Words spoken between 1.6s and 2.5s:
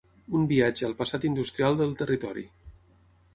del territori.